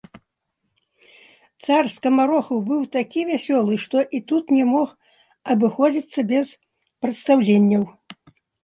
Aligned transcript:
Цар 1.67 1.85
скамарохаў 1.97 2.59
быў 2.71 2.81
такі 2.95 3.21
вясёлы, 3.33 3.73
што 3.87 3.97
і 4.19 4.25
тут 4.33 4.45
не 4.57 4.65
мог 4.73 4.87
абыходзіцца 5.57 6.19
без 6.35 6.47
прадстаўленняў. 7.07 7.83